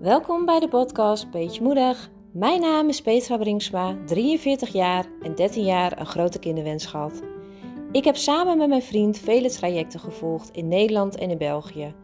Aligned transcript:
Welkom 0.00 0.44
bij 0.44 0.60
de 0.60 0.68
podcast 0.68 1.30
Beetje 1.30 1.62
Moedig. 1.62 2.10
Mijn 2.32 2.60
naam 2.60 2.88
is 2.88 3.02
Petra 3.02 3.36
Bringsma, 3.36 3.96
43 4.06 4.72
jaar 4.72 5.06
en 5.22 5.34
13 5.34 5.64
jaar 5.64 6.00
een 6.00 6.06
grote 6.06 6.38
kinderwens 6.38 6.86
gehad. 6.86 7.22
Ik 7.92 8.04
heb 8.04 8.16
samen 8.16 8.58
met 8.58 8.68
mijn 8.68 8.82
vriend 8.82 9.18
vele 9.18 9.50
trajecten 9.50 10.00
gevolgd 10.00 10.50
in 10.50 10.68
Nederland 10.68 11.16
en 11.16 11.30
in 11.30 11.38
België. 11.38 11.94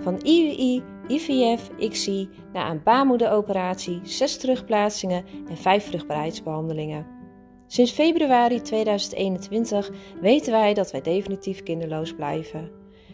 Van 0.00 0.20
IUI, 0.22 0.82
IVF, 1.06 1.70
ICSI 1.78 2.28
naar 2.52 2.70
een 2.70 2.82
baarmoederoperatie, 2.82 4.00
6 4.02 4.36
terugplaatsingen 4.36 5.24
en 5.48 5.56
5 5.56 5.84
vruchtbaarheidsbehandelingen. 5.84 7.06
Sinds 7.66 7.92
februari 7.92 8.60
2021 8.60 9.90
weten 10.20 10.52
wij 10.52 10.74
dat 10.74 10.90
wij 10.90 11.00
definitief 11.00 11.62
kinderloos 11.62 12.14
blijven. 12.14 12.70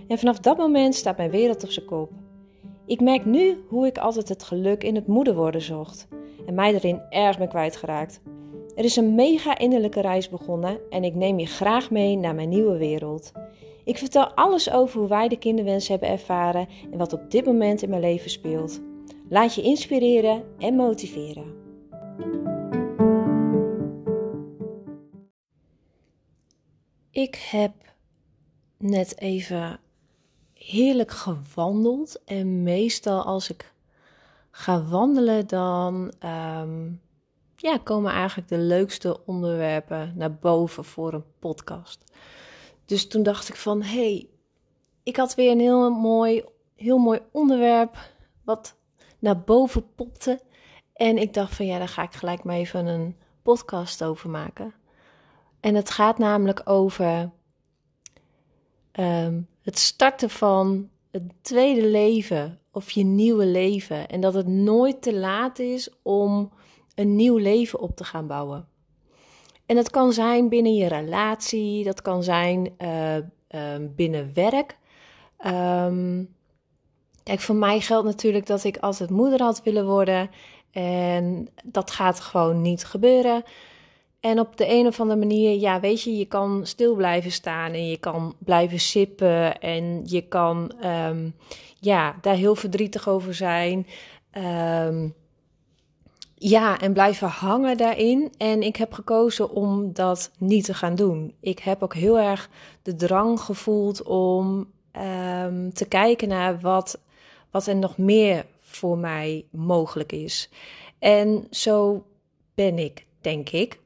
En 0.09 0.19
vanaf 0.19 0.39
dat 0.39 0.57
moment 0.57 0.95
staat 0.95 1.17
mijn 1.17 1.31
wereld 1.31 1.65
op 1.65 1.71
zijn 1.71 1.87
kop. 1.87 2.11
Ik 2.89 3.01
merk 3.01 3.25
nu 3.25 3.65
hoe 3.67 3.87
ik 3.87 3.99
altijd 3.99 4.29
het 4.29 4.43
geluk 4.43 4.85
in 4.85 4.95
het 4.95 5.07
moeder 5.07 5.35
worden 5.35 5.63
zocht 5.63 6.09
en 6.47 6.55
mij 6.55 6.75
erin 6.75 7.01
erg 7.11 7.39
ben 7.39 7.49
kwijtgeraakt. 7.49 8.21
Er 8.75 8.85
is 8.85 8.97
een 8.97 9.15
mega 9.15 9.59
innerlijke 9.59 10.01
reis 10.01 10.29
begonnen 10.29 10.81
en 10.91 11.05
ik 11.05 11.15
neem 11.15 11.39
je 11.39 11.47
graag 11.47 11.91
mee 11.91 12.17
naar 12.17 12.35
mijn 12.35 12.49
nieuwe 12.49 12.77
wereld. 12.77 13.33
Ik 13.85 13.99
vertel 13.99 14.33
alles 14.35 14.71
over 14.71 15.01
hoe 15.01 15.09
wij 15.09 15.29
de 15.29 15.39
kinderwens 15.39 15.89
hebben 15.89 16.09
ervaren 16.09 16.69
en 16.91 16.99
wat 16.99 17.13
op 17.13 17.31
dit 17.31 17.45
moment 17.45 17.83
in 17.83 17.89
mijn 17.89 18.01
leven 18.01 18.31
speelt. 18.31 18.81
Laat 19.29 19.55
je 19.55 19.63
inspireren 19.63 20.45
en 20.59 20.75
motiveren. 20.75 21.55
Ik 27.11 27.35
heb 27.51 27.73
net 28.79 29.21
even 29.21 29.81
heerlijk 30.59 31.11
gewandeld. 31.11 32.25
En 32.25 32.63
meestal 32.63 33.23
als 33.23 33.51
ik 33.51 33.73
ga 34.51 34.83
wandelen, 34.83 35.47
dan 35.47 36.13
ehm, 36.19 36.91
ja, 37.57 37.79
komen 37.79 38.13
eigenlijk 38.13 38.49
de 38.49 38.59
leukste 38.59 39.27
onderwerpen 39.27 40.13
naar 40.17 40.35
boven 40.35 40.85
voor 40.85 41.13
een 41.13 41.25
podcast. 41.39 42.05
Dus 42.85 43.09
toen 43.09 43.23
dacht 43.23 43.49
ik 43.49 43.57
van, 43.57 43.83
hé, 43.83 44.13
hey, 44.13 44.29
ik 45.03 45.17
had 45.17 45.35
weer 45.35 45.51
een 45.51 45.61
heel 45.61 45.91
mooi, 45.91 46.45
heel 46.75 46.99
mooi 46.99 47.21
onderwerp 47.33 47.99
wat 48.45 48.77
naar 49.19 49.41
boven 49.41 49.95
popte. 49.95 50.41
En 50.93 51.19
ik 51.19 51.35
dacht 51.35 51.55
van, 51.55 51.67
ja, 51.67 51.79
daar 51.79 51.89
ga 51.89 52.03
ik 52.03 52.13
gelijk 52.13 52.45
maar 52.45 52.57
even 52.57 52.87
een 52.87 53.17
podcast 53.43 54.05
over 54.05 54.31
maken. 54.31 54.75
En 55.61 55.75
het 55.75 55.91
gaat 55.91 56.19
namelijk 56.19 56.61
over 56.65 57.31
um, 58.93 59.49
het 59.69 59.79
starten 59.79 60.31
van 60.31 60.89
het 61.11 61.23
tweede 61.41 61.87
leven 61.87 62.61
of 62.73 62.91
je 62.91 63.05
nieuwe 63.05 63.47
leven. 63.47 64.09
En 64.09 64.21
dat 64.21 64.35
het 64.35 64.47
nooit 64.47 65.03
te 65.03 65.15
laat 65.15 65.59
is 65.59 65.91
om 66.03 66.53
een 66.95 67.17
nieuw 67.17 67.37
leven 67.37 67.81
op 67.81 67.97
te 67.97 68.05
gaan 68.05 68.27
bouwen. 68.27 68.69
En 69.67 69.77
dat 69.77 69.91
kan 69.91 70.13
zijn 70.13 70.49
binnen 70.49 70.75
je 70.75 70.87
relatie, 70.87 71.85
dat 71.85 72.03
kan 72.03 72.23
zijn 72.23 72.75
uh, 72.79 73.17
uh, 73.17 73.23
binnen 73.97 74.31
werk. 74.35 74.79
Um, 75.47 76.35
kijk, 77.23 77.41
voor 77.41 77.57
mij 77.57 77.81
geldt 77.81 78.07
natuurlijk 78.07 78.47
dat 78.47 78.65
ik 78.65 78.77
altijd 78.77 79.11
moeder 79.11 79.43
had 79.43 79.63
willen 79.63 79.87
worden. 79.87 80.31
En 80.71 81.49
dat 81.65 81.91
gaat 81.91 82.21
gewoon 82.21 82.63
niet 82.63 82.85
gebeuren. 82.85 83.43
En 84.21 84.41
op 84.41 84.57
de 84.57 84.69
een 84.69 84.87
of 84.87 85.01
andere 85.01 85.19
manier, 85.19 85.59
ja, 85.59 85.81
weet 85.81 86.03
je, 86.03 86.17
je 86.17 86.27
kan 86.27 86.67
stil 86.67 86.95
blijven 86.95 87.33
staan 87.33 87.73
en 87.73 87.89
je 87.89 87.97
kan 87.97 88.35
blijven 88.39 88.81
sippen 88.81 89.61
en 89.61 90.03
je 90.05 90.23
kan, 90.23 90.73
um, 90.85 91.35
ja, 91.81 92.17
daar 92.21 92.35
heel 92.35 92.55
verdrietig 92.55 93.09
over 93.09 93.35
zijn. 93.35 93.87
Um, 94.87 95.15
ja, 96.35 96.79
en 96.79 96.93
blijven 96.93 97.29
hangen 97.29 97.77
daarin. 97.77 98.33
En 98.37 98.63
ik 98.63 98.77
heb 98.77 98.93
gekozen 98.93 99.51
om 99.51 99.93
dat 99.93 100.31
niet 100.39 100.65
te 100.65 100.75
gaan 100.75 100.95
doen. 100.95 101.35
Ik 101.41 101.59
heb 101.59 101.83
ook 101.83 101.95
heel 101.95 102.19
erg 102.19 102.51
de 102.83 102.97
drang 102.97 103.41
gevoeld 103.41 104.03
om 104.03 104.67
um, 105.47 105.73
te 105.73 105.85
kijken 105.89 106.29
naar 106.29 106.61
wat, 106.61 107.01
wat 107.51 107.67
er 107.67 107.77
nog 107.77 107.99
meer 107.99 108.47
voor 108.61 108.99
mij 108.99 109.45
mogelijk 109.51 110.13
is. 110.13 110.51
En 110.99 111.47
zo 111.51 112.05
ben 112.55 112.79
ik, 112.79 113.07
denk 113.21 113.51
ik. 113.51 113.79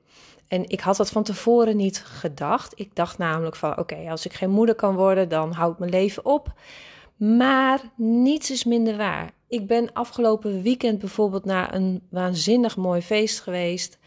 En 0.52 0.68
ik 0.68 0.80
had 0.80 0.96
dat 0.96 1.10
van 1.10 1.22
tevoren 1.22 1.76
niet 1.76 1.98
gedacht. 1.98 2.72
Ik 2.80 2.94
dacht 2.94 3.18
namelijk 3.18 3.56
van 3.56 3.78
oké, 3.78 4.10
als 4.10 4.24
ik 4.24 4.32
geen 4.32 4.50
moeder 4.50 4.74
kan 4.74 4.94
worden, 4.94 5.28
dan 5.28 5.52
houdt 5.52 5.78
mijn 5.78 5.90
leven 5.90 6.24
op. 6.24 6.52
Maar 7.16 7.80
niets 7.96 8.50
is 8.50 8.64
minder 8.64 8.96
waar. 8.96 9.30
Ik 9.48 9.66
ben 9.66 9.92
afgelopen 9.92 10.62
weekend 10.62 10.98
bijvoorbeeld 10.98 11.44
naar 11.44 11.74
een 11.74 12.02
waanzinnig 12.10 12.76
mooi 12.76 13.02
feest 13.02 13.40
geweest. 13.40 13.98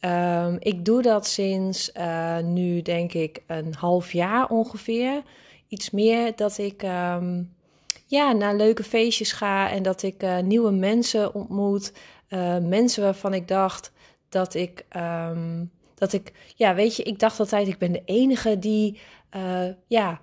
Um, 0.00 0.56
ik 0.58 0.84
doe 0.84 1.02
dat 1.02 1.26
sinds 1.26 1.90
uh, 1.96 2.38
nu, 2.38 2.82
denk 2.82 3.12
ik, 3.12 3.42
een 3.46 3.74
half 3.74 4.12
jaar 4.12 4.48
ongeveer. 4.48 5.22
Iets 5.68 5.90
meer 5.90 6.36
dat 6.36 6.58
ik 6.58 6.82
um, 6.82 7.54
ja, 8.06 8.32
naar 8.32 8.56
leuke 8.56 8.84
feestjes 8.84 9.32
ga 9.32 9.70
en 9.70 9.82
dat 9.82 10.02
ik 10.02 10.22
uh, 10.22 10.38
nieuwe 10.38 10.70
mensen 10.70 11.34
ontmoet. 11.34 11.92
Uh, 12.28 12.58
mensen 12.58 13.02
waarvan 13.02 13.34
ik 13.34 13.48
dacht 13.48 13.92
dat 14.28 14.54
ik 14.54 14.84
um, 14.96 15.70
dat 15.98 16.12
ik, 16.12 16.32
ja, 16.56 16.74
weet 16.74 16.96
je, 16.96 17.02
ik 17.02 17.18
dacht 17.18 17.40
altijd, 17.40 17.68
ik 17.68 17.78
ben 17.78 17.92
de 17.92 18.02
enige 18.04 18.58
die, 18.58 18.98
uh, 19.36 19.68
ja, 19.86 20.20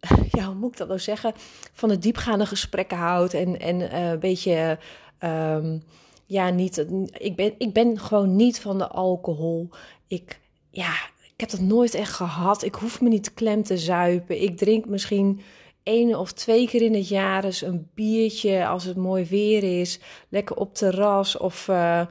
ja, 0.38 0.44
hoe 0.44 0.54
moet 0.54 0.72
ik 0.72 0.76
dat 0.76 0.88
nou 0.88 1.00
zeggen, 1.00 1.32
van 1.72 1.88
de 1.88 1.98
diepgaande 1.98 2.46
gesprekken 2.46 2.96
houdt 2.96 3.34
en, 3.34 3.60
en 3.60 3.80
uh, 3.80 4.10
een 4.10 4.18
beetje, 4.18 4.78
um, 5.20 5.82
ja, 6.26 6.50
niet, 6.50 6.86
ik 7.12 7.36
ben, 7.36 7.54
ik 7.58 7.72
ben 7.72 7.98
gewoon 7.98 8.36
niet 8.36 8.60
van 8.60 8.78
de 8.78 8.88
alcohol. 8.88 9.68
Ik, 10.06 10.40
ja, 10.70 10.92
ik 11.22 11.40
heb 11.40 11.50
dat 11.50 11.60
nooit 11.60 11.94
echt 11.94 12.12
gehad. 12.12 12.62
Ik 12.62 12.74
hoef 12.74 13.00
me 13.00 13.08
niet 13.08 13.34
klem 13.34 13.62
te 13.62 13.78
zuipen. 13.78 14.42
Ik 14.42 14.56
drink 14.56 14.86
misschien 14.86 15.40
één 15.82 16.18
of 16.18 16.32
twee 16.32 16.68
keer 16.68 16.82
in 16.82 16.94
het 16.94 17.08
jaar 17.08 17.44
eens 17.44 17.62
een 17.62 17.90
biertje 17.94 18.66
als 18.66 18.84
het 18.84 18.96
mooi 18.96 19.24
weer 19.24 19.80
is. 19.80 20.00
Lekker 20.28 20.56
op 20.56 20.74
terras 20.74 21.36
of... 21.36 21.68
Uh, 21.68 22.06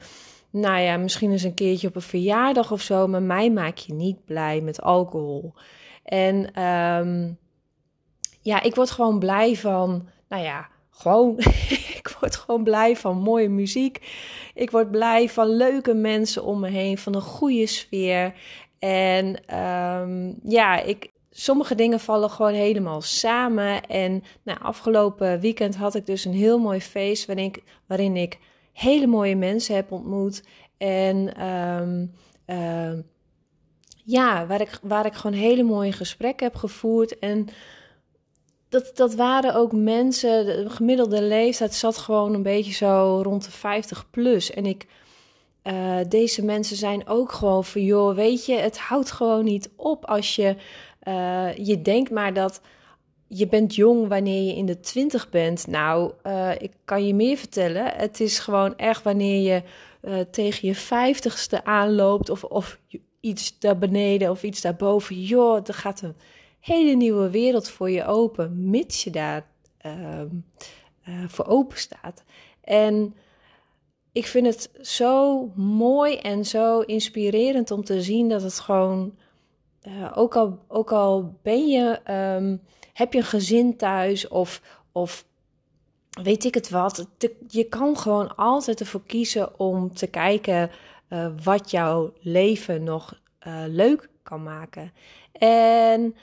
nou 0.56 0.80
ja, 0.80 0.96
misschien 0.96 1.30
eens 1.30 1.42
een 1.42 1.54
keertje 1.54 1.88
op 1.88 1.94
een 1.94 2.02
verjaardag 2.02 2.72
of 2.72 2.80
zo, 2.80 3.06
maar 3.06 3.22
mij 3.22 3.50
maak 3.50 3.76
je 3.76 3.92
niet 3.92 4.24
blij 4.24 4.60
met 4.60 4.82
alcohol. 4.82 5.54
En 6.04 6.62
um, 6.62 7.38
ja, 8.40 8.62
ik 8.62 8.74
word 8.74 8.90
gewoon 8.90 9.18
blij 9.18 9.56
van, 9.56 10.08
nou 10.28 10.42
ja, 10.42 10.68
gewoon, 10.90 11.38
ik 12.00 12.16
word 12.20 12.36
gewoon 12.36 12.64
blij 12.64 12.96
van 12.96 13.18
mooie 13.18 13.48
muziek. 13.48 14.00
Ik 14.54 14.70
word 14.70 14.90
blij 14.90 15.28
van 15.28 15.48
leuke 15.48 15.94
mensen 15.94 16.44
om 16.44 16.60
me 16.60 16.68
heen, 16.68 16.98
van 16.98 17.14
een 17.14 17.20
goede 17.20 17.66
sfeer. 17.66 18.34
En 18.78 19.56
um, 19.58 20.38
ja, 20.42 20.80
ik, 20.80 21.10
sommige 21.30 21.74
dingen 21.74 22.00
vallen 22.00 22.30
gewoon 22.30 22.54
helemaal 22.54 23.00
samen. 23.00 23.82
En 23.86 24.22
nou, 24.42 24.58
afgelopen 24.62 25.40
weekend 25.40 25.76
had 25.76 25.94
ik 25.94 26.06
dus 26.06 26.24
een 26.24 26.34
heel 26.34 26.58
mooi 26.58 26.80
feest 26.80 27.26
waarin 27.26 27.44
ik, 27.44 27.62
waarin 27.86 28.16
ik 28.16 28.38
hele 28.76 29.06
mooie 29.06 29.36
mensen 29.36 29.74
heb 29.74 29.92
ontmoet. 29.92 30.42
En 30.78 31.46
um, 31.46 32.12
uh, 32.46 32.92
ja, 34.04 34.46
waar 34.46 34.60
ik, 34.60 34.78
waar 34.82 35.06
ik 35.06 35.14
gewoon 35.14 35.36
hele 35.36 35.62
mooie 35.62 35.92
gesprekken 35.92 36.46
heb 36.46 36.56
gevoerd. 36.56 37.18
En 37.18 37.48
dat, 38.68 38.90
dat 38.94 39.14
waren 39.14 39.54
ook 39.54 39.72
mensen, 39.72 40.46
de 40.46 40.70
gemiddelde 40.70 41.22
leeftijd 41.22 41.74
zat 41.74 41.96
gewoon 41.98 42.34
een 42.34 42.42
beetje 42.42 42.72
zo 42.72 43.20
rond 43.22 43.44
de 43.44 43.50
50 43.50 44.10
plus. 44.10 44.50
En 44.50 44.66
ik, 44.66 44.86
uh, 45.62 45.98
deze 46.08 46.44
mensen 46.44 46.76
zijn 46.76 47.08
ook 47.08 47.32
gewoon 47.32 47.64
van, 47.64 47.82
joh, 47.82 48.14
weet 48.14 48.46
je, 48.46 48.54
het 48.54 48.78
houdt 48.78 49.10
gewoon 49.10 49.44
niet 49.44 49.70
op 49.76 50.04
als 50.04 50.36
je, 50.36 50.56
uh, 51.08 51.56
je 51.56 51.82
denkt 51.82 52.10
maar 52.10 52.34
dat 52.34 52.60
je 53.28 53.46
bent 53.46 53.74
jong 53.74 54.08
wanneer 54.08 54.42
je 54.42 54.56
in 54.56 54.66
de 54.66 54.80
twintig 54.80 55.30
bent. 55.30 55.66
Nou, 55.66 56.12
uh, 56.26 56.50
ik 56.58 56.72
kan 56.84 57.06
je 57.06 57.14
meer 57.14 57.36
vertellen. 57.36 57.84
Het 57.84 58.20
is 58.20 58.38
gewoon 58.38 58.76
echt 58.76 59.02
wanneer 59.02 59.52
je 59.52 59.62
uh, 60.02 60.20
tegen 60.30 60.68
je 60.68 60.74
vijftigste 60.74 61.64
aanloopt 61.64 62.30
of, 62.30 62.44
of 62.44 62.78
iets 63.20 63.58
daar 63.58 63.78
beneden 63.78 64.30
of 64.30 64.42
iets 64.42 64.60
daarboven. 64.60 65.22
Joh, 65.22 65.60
er 65.66 65.74
gaat 65.74 66.02
een 66.02 66.16
hele 66.60 66.94
nieuwe 66.94 67.30
wereld 67.30 67.68
voor 67.68 67.90
je 67.90 68.04
open, 68.04 68.70
mits 68.70 69.04
je 69.04 69.10
daar 69.10 69.46
uh, 69.86 70.22
voor 71.26 71.46
open 71.46 71.78
staat. 71.78 72.24
En 72.60 73.14
ik 74.12 74.26
vind 74.26 74.46
het 74.46 74.70
zo 74.80 75.46
mooi 75.56 76.16
en 76.16 76.44
zo 76.44 76.80
inspirerend 76.80 77.70
om 77.70 77.84
te 77.84 78.02
zien 78.02 78.28
dat 78.28 78.42
het 78.42 78.60
gewoon, 78.60 79.18
ook, 80.14 80.36
al, 80.36 80.58
ook 80.68 80.92
al 80.92 81.38
ben 81.42 81.66
je... 81.68 82.00
Um, 82.38 82.60
heb 82.96 83.12
je 83.12 83.18
een 83.18 83.24
gezin 83.24 83.76
thuis 83.76 84.28
of, 84.28 84.62
of 84.92 85.24
weet 86.22 86.44
ik 86.44 86.54
het 86.54 86.70
wat. 86.70 87.08
je 87.48 87.64
kan 87.64 87.96
gewoon 87.96 88.36
altijd 88.36 88.80
ervoor 88.80 89.02
kiezen 89.06 89.58
om 89.58 89.94
te 89.94 90.06
kijken 90.06 90.70
uh, 91.08 91.28
wat 91.42 91.70
jouw 91.70 92.12
leven 92.20 92.82
nog 92.82 93.20
uh, 93.46 93.62
leuk 93.66 94.10
kan 94.22 94.42
maken. 94.42 94.92
En 95.32 96.16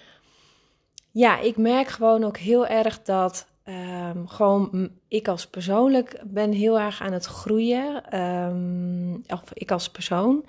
ja, 1.11 1.39
ik 1.39 1.57
merk 1.57 1.87
gewoon 1.87 2.23
ook 2.23 2.37
heel 2.37 2.67
erg 2.67 3.01
dat 3.01 3.47
ehm, 3.63 4.25
gewoon 4.25 4.91
ik 5.07 5.27
als 5.27 5.47
persoonlijk 5.47 6.21
ben 6.25 6.51
heel 6.51 6.79
erg 6.79 7.01
aan 7.01 7.13
het 7.13 7.25
groeien. 7.25 8.09
Ehm, 8.09 9.33
of 9.33 9.43
ik 9.53 9.71
als 9.71 9.89
persoon. 9.89 10.45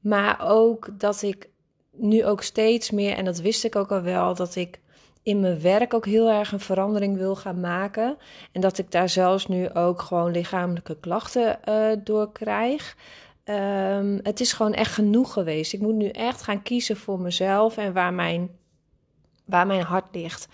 Maar 0.00 0.40
ook 0.48 0.88
dat 0.98 1.22
ik 1.22 1.48
nu 1.96 2.24
ook 2.24 2.42
steeds 2.42 2.90
meer, 2.90 3.16
en 3.16 3.24
dat 3.24 3.38
wist 3.38 3.64
ik 3.64 3.76
ook 3.76 3.92
al 3.92 4.02
wel, 4.02 4.34
dat 4.34 4.54
ik 4.56 4.80
in 5.22 5.40
mijn 5.40 5.60
werk 5.60 5.94
ook 5.94 6.06
heel 6.06 6.30
erg 6.30 6.52
een 6.52 6.60
verandering 6.60 7.16
wil 7.16 7.36
gaan 7.36 7.60
maken. 7.60 8.16
En 8.52 8.60
dat 8.60 8.78
ik 8.78 8.90
daar 8.90 9.08
zelfs 9.08 9.46
nu 9.46 9.72
ook 9.72 10.00
gewoon 10.00 10.30
lichamelijke 10.30 10.96
klachten 11.00 11.58
uh, 11.68 11.92
door 12.04 12.32
krijg. 12.32 12.96
Ehm, 13.44 14.18
het 14.22 14.40
is 14.40 14.52
gewoon 14.52 14.74
echt 14.74 14.92
genoeg 14.92 15.32
geweest. 15.32 15.72
Ik 15.72 15.80
moet 15.80 15.94
nu 15.94 16.08
echt 16.08 16.42
gaan 16.42 16.62
kiezen 16.62 16.96
voor 16.96 17.20
mezelf 17.20 17.76
en 17.76 17.92
waar 17.92 18.12
mijn, 18.12 18.50
waar 19.44 19.66
mijn 19.66 19.82
hart 19.82 20.14
ligt. 20.14 20.48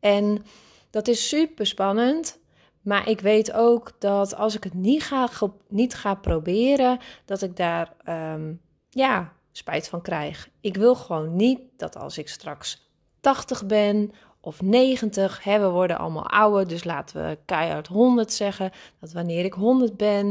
En 0.00 0.44
dat 0.90 1.08
is 1.08 1.28
super 1.28 1.66
spannend. 1.66 2.40
Maar 2.82 3.08
ik 3.08 3.20
weet 3.20 3.52
ook 3.52 3.92
dat 3.98 4.34
als 4.34 4.56
ik 4.56 4.64
het 4.64 4.74
niet 4.74 5.02
ga, 5.02 5.28
niet 5.68 5.94
ga 5.94 6.14
proberen, 6.14 6.98
dat 7.24 7.42
ik 7.42 7.56
daar 7.56 7.92
um, 8.08 8.60
ja, 8.88 9.32
spijt 9.52 9.88
van 9.88 10.02
krijg. 10.02 10.48
Ik 10.60 10.76
wil 10.76 10.94
gewoon 10.94 11.36
niet 11.36 11.60
dat 11.76 11.96
als 11.96 12.18
ik 12.18 12.28
straks 12.28 12.90
80 13.20 13.66
ben 13.66 14.12
of 14.40 14.62
90, 14.62 15.44
hè, 15.44 15.60
we 15.60 15.68
worden 15.68 15.98
allemaal 15.98 16.30
ouder, 16.30 16.68
dus 16.68 16.84
laten 16.84 17.28
we 17.28 17.38
keihard 17.44 17.86
100 17.86 18.32
zeggen, 18.32 18.70
dat 19.00 19.12
wanneer 19.12 19.44
ik 19.44 19.52
100 19.52 19.96
ben 19.96 20.26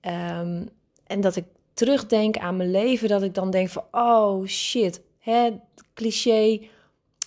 um, 0.00 0.68
en 1.06 1.20
dat 1.20 1.36
ik 1.36 1.44
terugdenk 1.72 2.36
aan 2.38 2.56
mijn 2.56 2.70
leven, 2.70 3.08
dat 3.08 3.22
ik 3.22 3.34
dan 3.34 3.50
denk 3.50 3.68
van, 3.68 3.84
oh 3.90 4.46
shit, 4.46 5.00
hè, 5.18 5.50
cliché, 5.94 6.60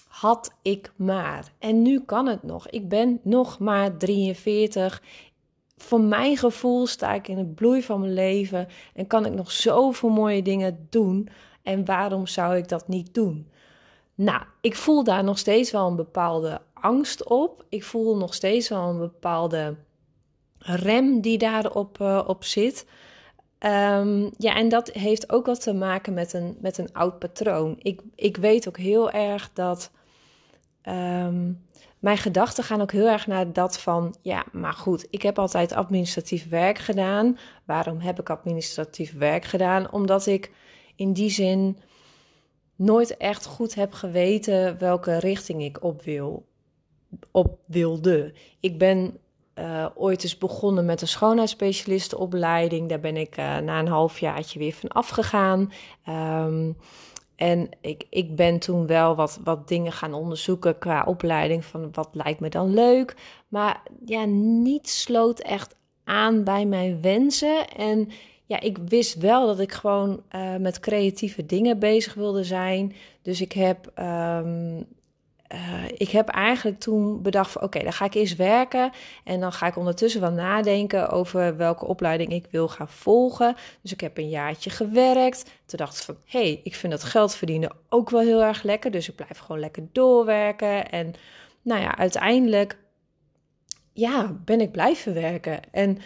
had 0.07 0.53
ik 0.61 0.91
maar. 0.95 1.51
En 1.59 1.81
nu 1.81 2.01
kan 2.01 2.27
het 2.27 2.43
nog. 2.43 2.69
Ik 2.69 2.89
ben 2.89 3.19
nog 3.23 3.59
maar 3.59 3.97
43. 3.97 5.01
Voor 5.77 6.01
mijn 6.01 6.37
gevoel 6.37 6.87
sta 6.87 7.13
ik 7.13 7.27
in 7.27 7.37
het 7.37 7.55
bloei 7.55 7.83
van 7.83 7.99
mijn 7.99 8.13
leven 8.13 8.67
en 8.93 9.07
kan 9.07 9.25
ik 9.25 9.33
nog 9.33 9.51
zoveel 9.51 10.09
mooie 10.09 10.41
dingen 10.41 10.87
doen. 10.89 11.29
En 11.63 11.85
waarom 11.85 12.27
zou 12.27 12.57
ik 12.57 12.67
dat 12.67 12.87
niet 12.87 13.13
doen? 13.13 13.47
Nou, 14.15 14.41
ik 14.61 14.75
voel 14.75 15.03
daar 15.03 15.23
nog 15.23 15.37
steeds 15.37 15.71
wel 15.71 15.87
een 15.87 15.95
bepaalde 15.95 16.61
angst 16.73 17.23
op. 17.23 17.65
Ik 17.69 17.83
voel 17.83 18.17
nog 18.17 18.33
steeds 18.33 18.69
wel 18.69 18.89
een 18.89 18.97
bepaalde 18.97 19.75
rem 20.57 21.21
die 21.21 21.37
daarop 21.37 21.99
uh, 22.01 22.23
op 22.27 22.43
zit. 22.43 22.85
Um, 23.59 24.31
ja, 24.37 24.55
en 24.55 24.69
dat 24.69 24.89
heeft 24.89 25.31
ook 25.31 25.45
wat 25.45 25.61
te 25.61 25.73
maken 25.73 26.13
met 26.13 26.33
een, 26.33 26.57
met 26.59 26.77
een 26.77 26.93
oud 26.93 27.19
patroon. 27.19 27.75
Ik, 27.77 28.01
ik 28.15 28.37
weet 28.37 28.67
ook 28.67 28.77
heel 28.77 29.11
erg 29.11 29.49
dat 29.53 29.91
um, 30.83 31.65
mijn 31.99 32.17
gedachten 32.17 32.63
gaan 32.63 32.81
ook 32.81 32.91
heel 32.91 33.07
erg 33.07 33.27
naar 33.27 33.53
dat 33.53 33.79
van, 33.79 34.15
ja, 34.21 34.45
maar 34.51 34.73
goed, 34.73 35.07
ik 35.09 35.21
heb 35.21 35.39
altijd 35.39 35.73
administratief 35.73 36.49
werk 36.49 36.77
gedaan. 36.77 37.37
Waarom 37.65 37.99
heb 37.99 38.19
ik 38.19 38.29
administratief 38.29 39.17
werk 39.17 39.45
gedaan? 39.45 39.91
Omdat 39.91 40.25
ik 40.25 40.51
in 40.95 41.13
die 41.13 41.29
zin 41.29 41.77
nooit 42.75 43.17
echt 43.17 43.45
goed 43.45 43.75
heb 43.75 43.93
geweten 43.93 44.77
welke 44.79 45.17
richting 45.17 45.63
ik 45.63 45.83
op 45.83 46.01
wil, 46.01 46.45
op 47.31 47.59
wilde. 47.65 48.33
Ik 48.59 48.77
ben 48.77 49.17
uh, 49.55 49.85
ooit 49.95 50.23
eens 50.23 50.37
begonnen 50.37 50.85
met 50.85 51.01
een 51.01 51.07
schoonheidsspecialistenopleiding. 51.07 52.89
Daar 52.89 52.99
ben 52.99 53.17
ik 53.17 53.37
uh, 53.37 53.57
na 53.57 53.79
een 53.79 53.87
halfjaartje 53.87 54.59
weer 54.59 54.73
van 54.73 54.89
afgegaan. 54.89 55.71
Um, 56.09 56.77
en 57.37 57.69
ik, 57.81 58.03
ik 58.09 58.35
ben 58.35 58.59
toen 58.59 58.87
wel 58.87 59.15
wat, 59.15 59.39
wat 59.43 59.67
dingen 59.67 59.91
gaan 59.91 60.13
onderzoeken 60.13 60.77
qua 60.77 61.03
opleiding 61.03 61.65
van 61.65 61.89
wat 61.91 62.09
lijkt 62.11 62.39
me 62.39 62.49
dan 62.49 62.73
leuk. 62.73 63.15
Maar 63.47 63.81
ja, 64.05 64.25
niet 64.25 64.89
sloot 64.89 65.39
echt 65.39 65.75
aan 66.03 66.43
bij 66.43 66.65
mijn 66.65 67.01
wensen. 67.01 67.67
En 67.67 68.09
ja, 68.45 68.59
ik 68.59 68.77
wist 68.77 69.15
wel 69.17 69.45
dat 69.45 69.59
ik 69.59 69.71
gewoon 69.71 70.23
uh, 70.35 70.55
met 70.55 70.79
creatieve 70.79 71.45
dingen 71.45 71.79
bezig 71.79 72.13
wilde 72.13 72.43
zijn. 72.43 72.93
Dus 73.21 73.41
ik 73.41 73.51
heb 73.51 73.91
um, 73.99 74.85
uh, 75.53 75.83
ik 75.97 76.09
heb 76.09 76.27
eigenlijk 76.29 76.79
toen 76.79 77.21
bedacht 77.21 77.51
van 77.51 77.61
oké, 77.61 77.83
dan 77.83 77.93
ga 77.93 78.05
ik 78.05 78.13
eerst 78.13 78.35
werken 78.35 78.91
en 79.23 79.39
dan 79.39 79.51
ga 79.51 79.67
ik 79.67 79.77
ondertussen 79.77 80.21
wel 80.21 80.31
nadenken 80.31 81.09
over 81.09 81.57
welke 81.57 81.85
opleiding 81.85 82.31
ik 82.31 82.45
wil 82.51 82.67
gaan 82.67 82.89
volgen. 82.89 83.55
Dus 83.81 83.91
ik 83.91 84.01
heb 84.01 84.17
een 84.17 84.29
jaartje 84.29 84.69
gewerkt. 84.69 85.43
Toen 85.65 85.79
dacht 85.79 85.97
ik 85.97 86.03
van 86.03 86.17
hé, 86.25 86.39
hey, 86.39 86.61
ik 86.63 86.75
vind 86.75 86.91
dat 86.91 87.03
geld 87.03 87.35
verdienen 87.35 87.75
ook 87.89 88.09
wel 88.09 88.21
heel 88.21 88.43
erg 88.43 88.63
lekker, 88.63 88.91
dus 88.91 89.09
ik 89.09 89.15
blijf 89.15 89.37
gewoon 89.37 89.59
lekker 89.59 89.83
doorwerken. 89.91 90.89
En 90.89 91.13
nou 91.61 91.81
ja, 91.81 91.97
uiteindelijk 91.97 92.77
ja, 93.93 94.35
ben 94.45 94.61
ik 94.61 94.71
blijven 94.71 95.13
werken 95.13 95.59
en 95.71 95.97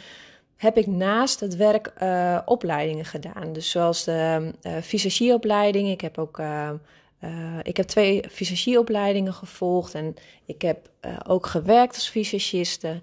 heb 0.57 0.77
ik 0.77 0.87
naast 0.87 1.39
het 1.39 1.55
werk 1.55 1.94
uh, 2.01 2.39
opleidingen 2.45 3.05
gedaan. 3.05 3.53
Dus 3.53 3.69
zoals 3.69 4.03
de 4.03 4.51
uh, 4.61 4.73
visagieopleiding. 4.81 5.89
Ik 5.89 6.01
heb 6.01 6.17
ook 6.17 6.41
uh, 7.23 7.29
ik 7.63 7.77
heb 7.77 7.85
twee 7.85 8.23
visagieopleidingen 8.27 9.33
gevolgd 9.33 9.95
en 9.95 10.15
ik 10.45 10.62
heb 10.62 10.89
uh, 11.06 11.12
ook 11.27 11.45
gewerkt 11.45 11.95
als 11.95 12.09
visagiste. 12.09 13.01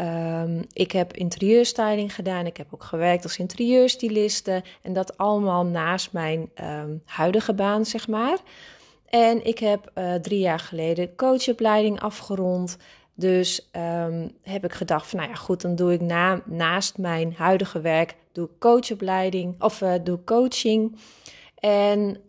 Um, 0.00 0.64
ik 0.72 0.92
heb 0.92 1.12
interieurstyling 1.12 2.14
gedaan. 2.14 2.46
Ik 2.46 2.56
heb 2.56 2.66
ook 2.70 2.84
gewerkt 2.84 3.22
als 3.22 3.36
interieurstyliste. 3.36 4.62
En 4.82 4.92
dat 4.92 5.16
allemaal 5.16 5.64
naast 5.64 6.12
mijn 6.12 6.50
um, 6.62 7.02
huidige 7.04 7.54
baan, 7.54 7.84
zeg 7.84 8.08
maar. 8.08 8.38
En 9.08 9.46
ik 9.46 9.58
heb 9.58 9.90
uh, 9.94 10.14
drie 10.14 10.38
jaar 10.38 10.58
geleden 10.58 11.16
coachopleiding 11.16 12.00
afgerond. 12.00 12.76
Dus 13.14 13.68
um, 13.72 14.30
heb 14.42 14.64
ik 14.64 14.72
gedacht 14.72 15.06
van, 15.06 15.18
nou 15.18 15.30
ja, 15.30 15.36
goed, 15.36 15.60
dan 15.60 15.74
doe 15.74 15.92
ik 15.92 16.00
na, 16.00 16.42
naast 16.44 16.98
mijn 16.98 17.34
huidige 17.36 17.80
werk 17.80 18.16
doe 18.32 18.48
coachopleiding 18.58 19.62
of 19.62 19.78
doe 20.02 20.24
coaching. 20.24 20.98
En 21.58 22.20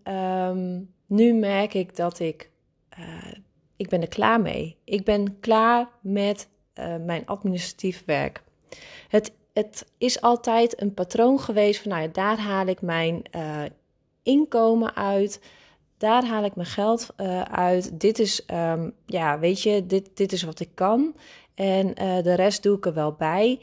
nu 1.09 1.33
merk 1.33 1.73
ik 1.73 1.95
dat 1.95 2.19
ik, 2.19 2.49
uh, 2.99 3.33
ik 3.77 3.89
ben 3.89 4.01
er 4.01 4.07
klaar 4.07 4.41
mee. 4.41 4.77
Ik 4.83 5.03
ben 5.03 5.39
klaar 5.39 5.89
met 6.01 6.49
uh, 6.75 6.95
mijn 6.95 7.25
administratief 7.25 8.03
werk. 8.05 8.43
Het, 9.07 9.33
het 9.53 9.91
is 9.97 10.21
altijd 10.21 10.81
een 10.81 10.93
patroon 10.93 11.39
geweest 11.39 11.81
van, 11.81 11.91
nou 11.91 12.03
ja, 12.03 12.09
daar 12.11 12.39
haal 12.39 12.65
ik 12.65 12.81
mijn 12.81 13.23
uh, 13.35 13.63
inkomen 14.23 14.95
uit. 14.95 15.41
Daar 15.97 16.25
haal 16.25 16.43
ik 16.43 16.55
mijn 16.55 16.67
geld 16.67 17.13
uit. 17.51 17.99
Dit 17.99 18.19
is, 18.19 18.45
um, 18.53 18.93
ja, 19.05 19.39
weet 19.39 19.61
je, 19.61 19.85
dit, 19.85 20.17
dit 20.17 20.31
is 20.31 20.43
wat 20.43 20.59
ik 20.59 20.69
kan. 20.73 21.15
En 21.55 21.93
de 22.23 22.33
rest 22.33 22.63
doe 22.63 22.77
ik 22.77 22.85
er 22.85 22.93
wel 22.93 23.13
bij. 23.13 23.59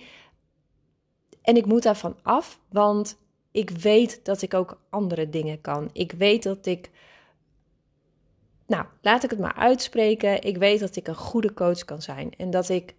En 1.43 1.57
ik 1.57 1.67
moet 1.67 1.83
daarvan 1.83 2.17
af, 2.23 2.61
want 2.69 3.19
ik 3.51 3.71
weet 3.71 4.25
dat 4.25 4.43
ik 4.43 4.55
ook 4.55 4.81
andere 4.91 5.29
dingen 5.29 5.61
kan. 5.61 5.91
Ik 5.93 6.13
weet 6.13 6.43
dat 6.43 6.67
ik 6.67 6.91
nou, 8.67 8.85
laat 9.01 9.25
ik 9.25 9.31
het 9.31 9.39
maar 9.39 9.55
uitspreken. 9.55 10.43
Ik 10.43 10.57
weet 10.57 10.81
dat 10.81 10.97
ik 10.97 11.09
een 11.09 11.15
goede 11.15 11.55
coach 11.55 11.85
kan 11.85 12.03
zijn. 12.03 12.33
En 12.37 12.51
dat 12.51 12.69
ik, 12.69 12.95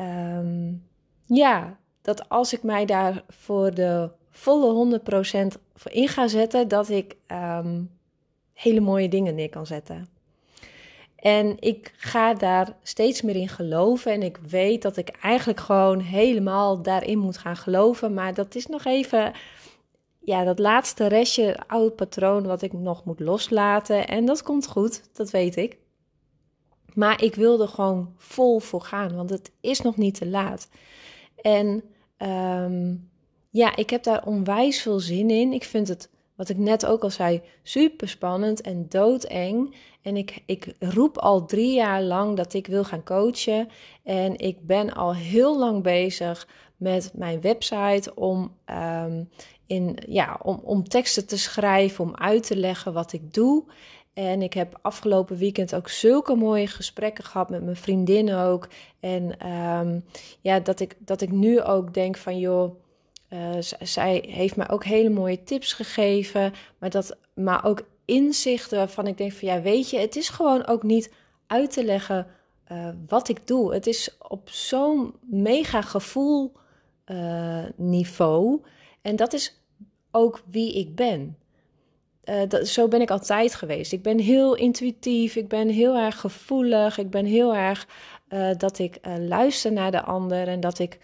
um, 0.00 0.84
ja, 1.24 1.78
dat 2.02 2.28
als 2.28 2.52
ik 2.52 2.62
mij 2.62 2.84
daar 2.84 3.24
voor 3.28 3.74
de 3.74 4.10
volle 4.30 5.00
100% 5.00 5.60
voor 5.74 5.90
in 5.92 6.08
ga 6.08 6.28
zetten, 6.28 6.68
dat 6.68 6.88
ik 6.88 7.16
um, 7.26 7.90
hele 8.52 8.80
mooie 8.80 9.08
dingen 9.08 9.34
neer 9.34 9.48
kan 9.48 9.66
zetten. 9.66 10.08
En 11.16 11.56
ik 11.60 11.94
ga 11.96 12.34
daar 12.34 12.76
steeds 12.82 13.22
meer 13.22 13.36
in 13.36 13.48
geloven. 13.48 14.12
En 14.12 14.22
ik 14.22 14.36
weet 14.48 14.82
dat 14.82 14.96
ik 14.96 15.08
eigenlijk 15.08 15.60
gewoon 15.60 16.00
helemaal 16.00 16.82
daarin 16.82 17.18
moet 17.18 17.38
gaan 17.38 17.56
geloven. 17.56 18.14
Maar 18.14 18.34
dat 18.34 18.54
is 18.54 18.66
nog 18.66 18.84
even 18.84 19.32
ja, 20.26 20.44
dat 20.44 20.58
laatste 20.58 21.06
restje 21.06 21.58
oud 21.66 21.96
patroon 21.96 22.46
wat 22.46 22.62
ik 22.62 22.72
nog 22.72 23.04
moet 23.04 23.20
loslaten. 23.20 24.06
En 24.08 24.24
dat 24.24 24.42
komt 24.42 24.66
goed, 24.66 25.02
dat 25.12 25.30
weet 25.30 25.56
ik. 25.56 25.78
Maar 26.94 27.22
ik 27.22 27.34
wil 27.34 27.60
er 27.60 27.68
gewoon 27.68 28.14
vol 28.16 28.58
voor 28.58 28.80
gaan, 28.80 29.14
want 29.16 29.30
het 29.30 29.52
is 29.60 29.80
nog 29.80 29.96
niet 29.96 30.14
te 30.14 30.26
laat. 30.26 30.68
En 31.42 31.82
um, 32.18 33.10
ja, 33.50 33.76
ik 33.76 33.90
heb 33.90 34.02
daar 34.02 34.26
onwijs 34.26 34.82
veel 34.82 35.00
zin 35.00 35.30
in. 35.30 35.52
Ik 35.52 35.64
vind 35.64 35.88
het, 35.88 36.10
wat 36.34 36.48
ik 36.48 36.58
net 36.58 36.86
ook 36.86 37.02
al 37.02 37.10
zei, 37.10 37.42
super 37.62 38.08
spannend 38.08 38.60
en 38.60 38.86
doodeng. 38.88 39.76
En 40.02 40.16
ik, 40.16 40.42
ik 40.46 40.74
roep 40.78 41.18
al 41.18 41.44
drie 41.44 41.74
jaar 41.74 42.02
lang 42.02 42.36
dat 42.36 42.54
ik 42.54 42.66
wil 42.66 42.84
gaan 42.84 43.04
coachen. 43.04 43.68
En 44.02 44.38
ik 44.38 44.66
ben 44.66 44.92
al 44.92 45.14
heel 45.14 45.58
lang 45.58 45.82
bezig 45.82 46.48
met 46.76 47.10
mijn 47.14 47.40
website 47.40 48.14
om 48.14 48.56
um, 49.04 49.28
in, 49.66 49.98
ja, 50.08 50.38
om, 50.42 50.60
om 50.62 50.88
teksten 50.88 51.26
te 51.26 51.38
schrijven, 51.38 52.04
om 52.04 52.16
uit 52.16 52.46
te 52.46 52.56
leggen 52.56 52.92
wat 52.92 53.12
ik 53.12 53.34
doe. 53.34 53.64
En 54.14 54.42
ik 54.42 54.52
heb 54.52 54.78
afgelopen 54.82 55.36
weekend 55.36 55.74
ook 55.74 55.88
zulke 55.88 56.34
mooie 56.34 56.66
gesprekken 56.66 57.24
gehad 57.24 57.50
met 57.50 57.62
mijn 57.62 57.76
vriendinnen 57.76 58.38
ook. 58.38 58.68
En 59.00 59.50
um, 59.52 60.04
ja, 60.40 60.60
dat 60.60 60.80
ik, 60.80 60.96
dat 60.98 61.20
ik 61.20 61.30
nu 61.30 61.62
ook 61.62 61.94
denk 61.94 62.16
van 62.16 62.38
joh, 62.38 62.74
uh, 63.30 63.56
zij 63.80 64.24
heeft 64.28 64.56
mij 64.56 64.70
ook 64.70 64.84
hele 64.84 65.08
mooie 65.08 65.42
tips 65.42 65.72
gegeven. 65.72 66.52
Maar, 66.78 66.90
dat, 66.90 67.16
maar 67.34 67.64
ook 67.64 67.82
inzichten 68.04 68.78
waarvan 68.78 69.06
ik 69.06 69.18
denk 69.18 69.32
van 69.32 69.48
ja, 69.48 69.60
weet 69.60 69.90
je, 69.90 69.98
het 69.98 70.16
is 70.16 70.28
gewoon 70.28 70.66
ook 70.66 70.82
niet 70.82 71.12
uit 71.46 71.72
te 71.72 71.84
leggen 71.84 72.26
eh, 72.64 72.88
wat 73.06 73.28
ik 73.28 73.46
doe. 73.46 73.74
Het 73.74 73.86
is 73.86 74.16
op 74.28 74.50
zo'n 74.50 75.14
mega 75.20 75.82
gevoel 75.82 76.52
uh, 77.06 77.64
niveau. 77.76 78.60
En 79.06 79.16
dat 79.16 79.32
is 79.32 79.60
ook 80.10 80.42
wie 80.50 80.72
ik 80.74 80.94
ben. 80.94 81.36
Uh, 82.24 82.40
dat, 82.48 82.68
zo 82.68 82.88
ben 82.88 83.00
ik 83.00 83.10
altijd 83.10 83.54
geweest. 83.54 83.92
Ik 83.92 84.02
ben 84.02 84.18
heel 84.18 84.54
intuïtief, 84.54 85.36
ik 85.36 85.48
ben 85.48 85.68
heel 85.68 85.96
erg 85.96 86.20
gevoelig, 86.20 86.98
ik 86.98 87.10
ben 87.10 87.24
heel 87.24 87.54
erg 87.54 87.86
dat 88.56 88.78
ik 88.78 88.98
luister 89.18 89.72
naar 89.72 89.90
de 89.90 90.02
ander 90.02 90.48
en 90.48 90.60
dat 90.60 90.78
ik 90.78 90.98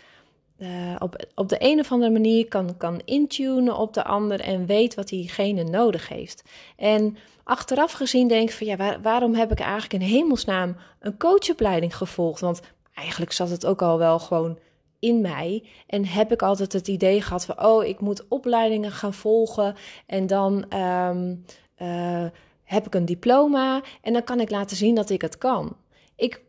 op, 0.98 1.26
op 1.34 1.48
de 1.48 1.56
een 1.58 1.80
of 1.80 1.92
andere 1.92 2.12
manier 2.12 2.48
kan, 2.48 2.76
kan 2.76 3.00
intunen 3.04 3.76
op 3.76 3.94
de 3.94 4.04
ander 4.04 4.40
en 4.40 4.66
weet 4.66 4.94
wat 4.94 5.08
diegene 5.08 5.64
nodig 5.64 6.08
heeft. 6.08 6.42
En 6.76 7.16
achteraf 7.44 7.92
gezien 7.92 8.28
denk 8.28 8.48
ik 8.48 8.54
van 8.54 8.66
ja, 8.66 9.00
waarom 9.00 9.34
heb 9.34 9.52
ik 9.52 9.60
eigenlijk 9.60 9.92
in 9.92 10.08
hemelsnaam 10.08 10.76
een 11.00 11.18
coachopleiding 11.18 11.96
gevolgd? 11.96 12.40
Want 12.40 12.60
eigenlijk 12.94 13.32
zat 13.32 13.50
het 13.50 13.66
ook 13.66 13.82
al 13.82 13.98
wel 13.98 14.18
gewoon 14.18 14.58
in 15.02 15.20
mij. 15.20 15.64
En 15.86 16.06
heb 16.06 16.32
ik 16.32 16.42
altijd 16.42 16.72
het 16.72 16.88
idee 16.88 17.22
gehad 17.22 17.44
van 17.44 17.64
oh, 17.64 17.84
ik 17.84 18.00
moet 18.00 18.28
opleidingen 18.28 18.90
gaan 18.90 19.14
volgen 19.14 19.74
en 20.06 20.26
dan 20.26 20.68
ehm, 20.68 21.34
eh, 21.74 22.26
heb 22.64 22.86
ik 22.86 22.94
een 22.94 23.04
diploma 23.04 23.82
en 24.02 24.12
dan 24.12 24.24
kan 24.24 24.40
ik 24.40 24.50
laten 24.50 24.76
zien 24.76 24.94
dat 24.94 25.10
ik 25.10 25.22
het 25.22 25.38
kan. 25.38 25.76
Ik, 26.16 26.42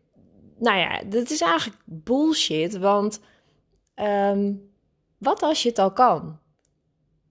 nou 0.60 0.78
ja, 0.78 1.02
dat 1.06 1.30
is 1.30 1.42
eigenlijk 1.42 1.82
bullshit, 1.86 2.78
want 2.78 3.20
ehm, 3.94 4.54
wat 5.18 5.42
als 5.42 5.64
je 5.64 5.70
het 5.70 5.80
al 5.80 5.92
kan? 5.92 6.40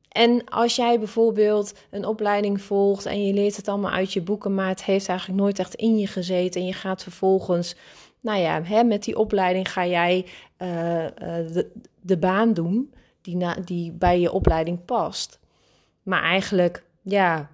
En 0.09 0.45
als 0.45 0.77
jij 0.77 0.99
bijvoorbeeld 0.99 1.75
een 1.91 2.07
opleiding 2.07 2.61
volgt 2.61 3.07
en 3.07 3.27
je 3.27 3.33
leert 3.33 3.57
het 3.57 3.69
allemaal 3.69 3.91
uit 3.91 4.13
je 4.13 4.23
boeken, 4.23 4.55
maar 4.55 4.69
het 4.69 4.85
heeft 4.85 5.09
eigenlijk 5.09 5.41
nooit 5.41 5.59
echt 5.59 5.75
in 5.75 5.99
je 5.99 6.07
gezeten 6.07 6.61
en 6.61 6.67
je 6.67 6.73
gaat 6.73 7.03
vervolgens, 7.03 7.77
nou 8.23 8.39
ja, 8.39 8.63
hè, 8.63 8.85
met 8.85 9.05
die 9.05 9.19
opleiding 9.19 9.73
ga 9.73 9.87
jij 9.87 10.27
uh, 10.59 10.69
de, 11.53 11.71
de, 12.01 12.17
baan 12.17 12.53
doen 12.53 12.95
die, 13.21 13.37
na, 13.37 13.55
die 13.65 13.93
bij 13.93 14.21
je 14.21 14.33
opleiding 14.33 14.85
past. 14.85 15.39
Maar 16.03 16.23
eigenlijk, 16.23 16.85
ja, 17.03 17.51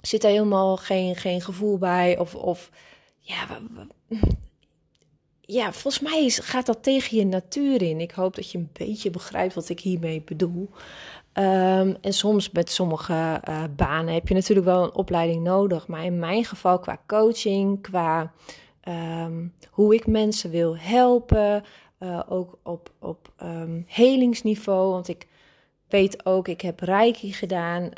zit 0.00 0.24
er 0.24 0.30
helemaal 0.30 0.76
geen, 0.76 1.16
geen 1.16 1.40
gevoel 1.40 1.78
bij 1.78 2.18
of, 2.18 2.34
of 2.34 2.70
ja, 3.18 3.46
ja, 5.40 5.72
volgens 5.72 6.02
mij 6.02 6.30
gaat 6.30 6.66
dat 6.66 6.82
tegen 6.82 7.16
je 7.16 7.24
natuur 7.24 7.82
in. 7.82 8.00
Ik 8.00 8.10
hoop 8.10 8.34
dat 8.34 8.50
je 8.50 8.58
een 8.58 8.70
beetje 8.72 9.10
begrijpt 9.10 9.54
wat 9.54 9.68
ik 9.68 9.80
hiermee 9.80 10.22
bedoel. 10.22 10.70
Ehm, 11.32 11.94
en 12.00 12.12
soms 12.12 12.50
met 12.50 12.70
sommige 12.70 13.40
uh, 13.48 13.64
banen 13.76 14.14
heb 14.14 14.28
je 14.28 14.34
natuurlijk 14.34 14.66
wel 14.66 14.82
een 14.82 14.94
opleiding 14.94 15.42
nodig. 15.42 15.86
Maar 15.86 16.04
in 16.04 16.18
mijn 16.18 16.44
geval 16.44 16.78
qua 16.78 17.00
coaching, 17.06 17.82
qua 17.82 18.32
um, 18.88 19.54
hoe 19.70 19.94
ik 19.94 20.06
mensen 20.06 20.50
wil 20.50 20.76
helpen, 20.78 21.64
uh, 22.00 22.22
ook 22.28 22.58
op, 22.62 22.92
op 22.98 23.32
um, 23.42 23.84
helingsniveau. 23.86 24.90
Want 24.90 25.08
ik 25.08 25.26
weet 25.88 26.26
ook, 26.26 26.48
ik 26.48 26.60
heb 26.60 26.80
reiki 26.80 27.32
gedaan. 27.32 27.90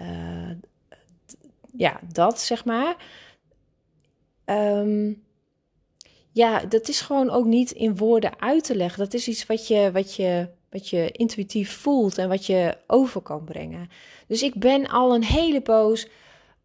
Uh, 0.00 0.50
ja, 1.76 2.00
dat 2.12 2.40
zeg 2.40 2.64
maar. 2.64 2.96
ja, 6.32 6.64
dat 6.64 6.88
is 6.88 7.00
gewoon 7.00 7.30
ook 7.30 7.44
niet 7.44 7.70
in 7.70 7.96
woorden 7.96 8.40
uit 8.40 8.64
te 8.64 8.76
leggen. 8.76 8.98
Dat 8.98 9.14
is 9.14 9.28
iets 9.28 9.46
wat 9.46 9.68
je, 9.68 9.90
wat 9.92 10.14
je 10.14 10.48
wat 10.70 10.88
je 10.88 11.10
intuïtief 11.10 11.72
voelt 11.72 12.18
en 12.18 12.28
wat 12.28 12.46
je 12.46 12.76
over 12.86 13.20
kan 13.20 13.44
brengen. 13.44 13.90
Dus 14.26 14.42
ik 14.42 14.54
ben 14.54 14.88
al 14.88 15.14
een 15.14 15.24
hele 15.24 15.60
poos 15.60 16.08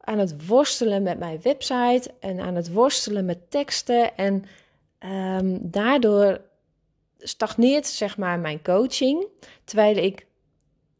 aan 0.05 0.17
het 0.17 0.47
worstelen 0.47 1.03
met 1.03 1.19
mijn 1.19 1.39
website 1.41 2.11
en 2.19 2.39
aan 2.39 2.55
het 2.55 2.73
worstelen 2.73 3.25
met 3.25 3.51
teksten. 3.51 4.17
En 4.17 4.45
um, 4.99 5.59
daardoor 5.61 6.41
stagneert 7.17 7.87
zeg 7.87 8.17
maar 8.17 8.39
mijn 8.39 8.63
coaching. 8.63 9.27
Terwijl 9.63 9.97
ik 9.97 10.25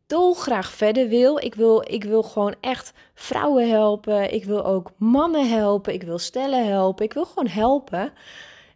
dolgraag 0.07 0.71
verder 0.71 1.07
wil. 1.07 1.37
Ik 1.37 1.55
wil, 1.55 1.83
ik 1.91 2.03
wil 2.03 2.23
gewoon 2.23 2.55
echt 2.61 2.93
vrouwen 3.13 3.69
helpen. 3.69 4.33
Ik 4.33 4.43
wil 4.43 4.65
ook 4.65 4.91
mannen 4.97 5.49
helpen. 5.49 5.93
Ik 5.93 6.03
wil 6.03 6.17
stellen 6.17 6.67
helpen. 6.67 7.05
Ik 7.05 7.13
wil 7.13 7.25
gewoon 7.25 7.47
helpen. 7.47 8.13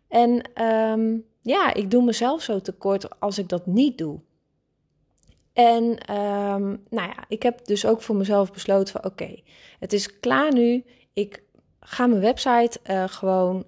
En 0.08 0.62
um, 0.64 1.26
ja, 1.42 1.74
ik 1.74 1.92
doe 1.92 2.04
mezelf 2.04 2.42
zo 2.42 2.60
tekort 2.60 3.20
als 3.20 3.38
ik 3.38 3.50
dat 3.50 3.66
niet 3.66 3.98
doe. 3.98 4.20
En 5.60 5.84
um, 6.16 6.84
nou 6.90 7.08
ja, 7.08 7.24
ik 7.28 7.44
heb 7.44 7.66
dus 7.66 7.86
ook 7.86 8.02
voor 8.02 8.16
mezelf 8.16 8.52
besloten 8.52 8.94
van 8.94 9.12
oké, 9.12 9.40
het 9.80 9.94
is 9.94 10.20
klaar 10.20 10.54
nu. 10.54 10.86
Ik 11.14 11.44
ga 11.80 12.08
mijn 12.08 12.22
website 12.22 12.80
uh, 12.90 13.04
gewoon 13.08 13.66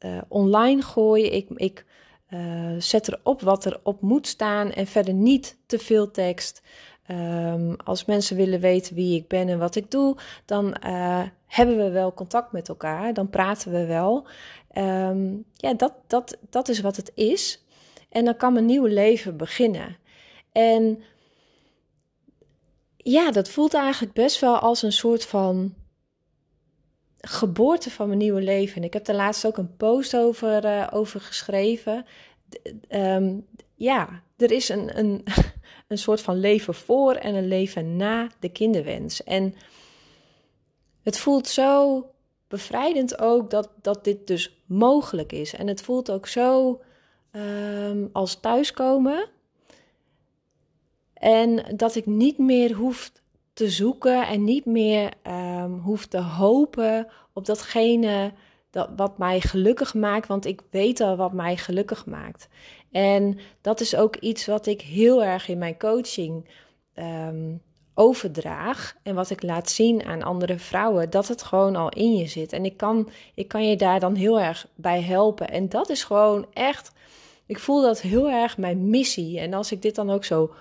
uh, 0.00 0.18
online 0.28 0.82
gooien. 0.82 1.32
Ik, 1.32 1.48
ik 1.50 1.84
uh, 2.30 2.74
zet 2.78 3.08
erop 3.08 3.40
wat 3.40 3.64
er 3.64 3.80
op 3.82 4.00
moet 4.00 4.26
staan 4.26 4.72
en 4.72 4.86
verder 4.86 5.14
niet 5.14 5.58
te 5.66 5.78
veel 5.78 6.10
tekst. 6.10 6.62
Um, 7.10 7.76
als 7.84 8.04
mensen 8.04 8.36
willen 8.36 8.60
weten 8.60 8.94
wie 8.94 9.16
ik 9.16 9.28
ben 9.28 9.48
en 9.48 9.58
wat 9.58 9.74
ik 9.74 9.90
doe, 9.90 10.16
dan 10.44 10.74
hebben 11.46 11.76
we 11.76 11.90
wel 11.90 12.14
contact 12.14 12.52
met 12.52 12.68
elkaar. 12.68 13.14
Dan 13.14 13.30
praten 13.30 13.72
we 13.72 13.86
wel. 13.86 14.26
Um, 14.78 15.44
ja, 15.56 15.74
dat, 15.74 15.94
dat, 16.06 16.38
dat 16.50 16.68
is 16.68 16.80
wat 16.80 16.96
het 16.96 17.12
is. 17.14 17.64
En 18.08 18.24
dan 18.24 18.36
kan 18.36 18.52
mijn 18.52 18.66
nieuwe 18.66 18.90
leven 18.90 19.36
beginnen. 19.36 19.96
En 20.52 21.02
ja, 23.02 23.30
dat 23.30 23.48
voelt 23.48 23.74
eigenlijk 23.74 24.12
best 24.12 24.40
wel 24.40 24.58
als 24.58 24.82
een 24.82 24.92
soort 24.92 25.24
van 25.24 25.74
geboorte 27.20 27.90
van 27.90 28.06
mijn 28.06 28.18
nieuwe 28.18 28.42
leven. 28.42 28.76
En 28.76 28.84
ik 28.84 28.92
heb 28.92 29.08
er 29.08 29.14
laatst 29.14 29.46
ook 29.46 29.56
een 29.56 29.76
post 29.76 30.16
over, 30.16 30.64
uh, 30.64 30.86
over 30.90 31.20
geschreven. 31.20 32.06
um, 32.88 33.46
ja, 33.74 34.22
er 34.36 34.50
is 34.50 34.68
een, 34.68 34.98
een, 34.98 35.24
een 35.88 35.98
soort 35.98 36.20
van 36.20 36.40
leven 36.40 36.74
voor 36.74 37.14
en 37.14 37.34
een 37.34 37.48
leven 37.48 37.96
na 37.96 38.28
de 38.40 38.48
kinderwens. 38.48 39.24
En 39.24 39.54
het 41.02 41.18
voelt 41.18 41.48
zo 41.48 42.06
bevrijdend 42.48 43.20
ook 43.20 43.50
dat, 43.50 43.70
dat 43.80 44.04
dit 44.04 44.26
dus 44.26 44.62
mogelijk 44.66 45.32
is. 45.32 45.54
En 45.54 45.66
het 45.66 45.82
voelt 45.82 46.10
ook 46.10 46.26
zo 46.26 46.80
um, 47.32 48.08
als 48.12 48.40
thuiskomen. 48.40 49.28
En 51.22 51.64
dat 51.76 51.94
ik 51.94 52.06
niet 52.06 52.38
meer 52.38 52.74
hoef 52.74 53.12
te 53.52 53.70
zoeken 53.70 54.26
en 54.26 54.44
niet 54.44 54.64
meer 54.64 55.12
um, 55.26 55.78
hoef 55.78 56.06
te 56.06 56.20
hopen 56.20 57.08
op 57.32 57.46
datgene 57.46 58.32
dat, 58.70 58.88
wat 58.96 59.18
mij 59.18 59.40
gelukkig 59.40 59.94
maakt, 59.94 60.28
want 60.28 60.46
ik 60.46 60.60
weet 60.70 61.00
al 61.00 61.16
wat 61.16 61.32
mij 61.32 61.56
gelukkig 61.56 62.06
maakt. 62.06 62.48
En 62.90 63.38
dat 63.60 63.80
is 63.80 63.96
ook 63.96 64.16
iets 64.16 64.46
wat 64.46 64.66
ik 64.66 64.80
heel 64.80 65.24
erg 65.24 65.48
in 65.48 65.58
mijn 65.58 65.78
coaching 65.78 66.48
um, 66.94 67.62
overdraag 67.94 68.96
en 69.02 69.14
wat 69.14 69.30
ik 69.30 69.42
laat 69.42 69.70
zien 69.70 70.04
aan 70.04 70.22
andere 70.22 70.58
vrouwen, 70.58 71.10
dat 71.10 71.28
het 71.28 71.42
gewoon 71.42 71.76
al 71.76 71.88
in 71.88 72.16
je 72.16 72.26
zit. 72.26 72.52
En 72.52 72.64
ik 72.64 72.76
kan, 72.76 73.08
ik 73.34 73.48
kan 73.48 73.68
je 73.68 73.76
daar 73.76 74.00
dan 74.00 74.14
heel 74.14 74.40
erg 74.40 74.66
bij 74.74 75.02
helpen. 75.02 75.50
En 75.50 75.68
dat 75.68 75.88
is 75.90 76.04
gewoon 76.04 76.46
echt, 76.52 76.92
ik 77.46 77.58
voel 77.58 77.82
dat 77.82 78.00
heel 78.00 78.30
erg 78.30 78.58
mijn 78.58 78.90
missie. 78.90 79.40
En 79.40 79.54
als 79.54 79.72
ik 79.72 79.82
dit 79.82 79.94
dan 79.94 80.10
ook 80.10 80.24
zo 80.24 80.54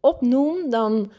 opnoem, 0.00 0.70
dan 0.70 1.12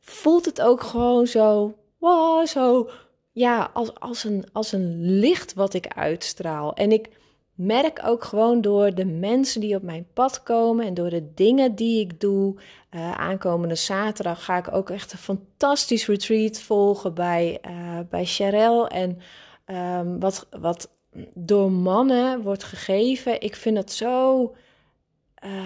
voelt 0.00 0.44
het 0.44 0.60
ook 0.60 0.82
gewoon 0.82 1.26
zo, 1.26 1.74
wow, 1.98 2.46
zo, 2.46 2.88
ja, 3.32 3.70
als, 3.72 3.94
als, 4.00 4.24
een, 4.24 4.44
als 4.52 4.72
een 4.72 5.18
licht 5.18 5.54
wat 5.54 5.74
ik 5.74 5.86
uitstraal. 5.86 6.74
En 6.74 6.92
ik 6.92 7.08
merk 7.54 8.00
ook 8.04 8.24
gewoon 8.24 8.60
door 8.60 8.94
de 8.94 9.04
mensen 9.04 9.60
die 9.60 9.76
op 9.76 9.82
mijn 9.82 10.06
pad 10.12 10.42
komen 10.42 10.86
en 10.86 10.94
door 10.94 11.10
de 11.10 11.32
dingen 11.34 11.74
die 11.74 12.00
ik 12.00 12.20
doe. 12.20 12.54
Uh, 12.90 13.12
aankomende 13.12 13.74
zaterdag 13.74 14.44
ga 14.44 14.56
ik 14.56 14.72
ook 14.72 14.90
echt 14.90 15.12
een 15.12 15.18
fantastisch 15.18 16.06
retreat 16.06 16.60
volgen 16.60 17.14
bij, 17.14 17.58
uh, 17.68 17.98
bij 18.10 18.24
Charel. 18.24 18.88
En 18.88 19.18
um, 19.66 20.20
wat, 20.20 20.46
wat 20.60 20.90
door 21.34 21.72
mannen 21.72 22.42
wordt 22.42 22.64
gegeven, 22.64 23.40
ik 23.40 23.56
vind 23.56 23.76
het 23.76 23.92
zo. 23.92 24.54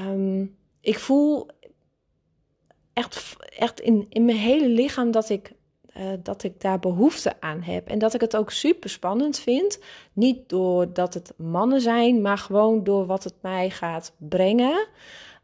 Um, 0.09 0.57
ik 0.81 0.99
voel 0.99 1.47
echt, 3.01 3.37
echt 3.59 3.81
in, 3.81 4.07
in 4.09 4.25
mijn 4.25 4.39
hele 4.39 4.69
lichaam 4.69 5.11
dat 5.11 5.29
ik, 5.29 5.53
uh, 5.97 6.03
dat 6.23 6.43
ik 6.43 6.61
daar 6.61 6.79
behoefte 6.79 7.41
aan 7.41 7.63
heb. 7.63 7.89
En 7.89 7.99
dat 7.99 8.15
ik 8.15 8.21
het 8.21 8.37
ook 8.37 8.51
super 8.51 8.91
spannend 8.91 9.39
vind. 9.39 9.79
Niet 10.13 10.49
doordat 10.49 11.15
het 11.15 11.33
mannen 11.37 11.81
zijn, 11.81 12.21
maar 12.21 12.39
gewoon 12.39 12.85
door 12.85 13.07
wat 13.07 13.25
het 13.25 13.35
mij 13.41 13.71
gaat 13.71 14.13
brengen. 14.19 14.89